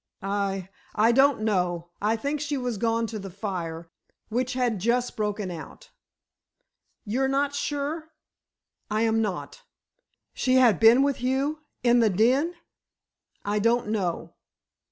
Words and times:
"I—I 0.23 1.11
don't 1.11 1.41
know. 1.41 1.91
I 2.01 2.15
think 2.15 2.41
she 2.41 2.55
had 2.55 2.79
gone 2.79 3.05
to 3.05 3.19
the 3.19 3.29
fire—which 3.29 4.53
had 4.53 4.79
just 4.79 5.15
broken 5.15 5.51
out." 5.51 5.91
"You're 7.05 7.27
not 7.27 7.53
sure——" 7.53 8.09
"I 8.89 9.03
am 9.03 9.21
not." 9.21 9.61
"She 10.33 10.55
had 10.55 10.79
been 10.79 11.03
with 11.03 11.21
you, 11.21 11.59
in 11.83 11.99
the 11.99 12.09
den?" 12.09 12.55
"I 13.45 13.59
don't 13.59 13.89
know." 13.89 14.33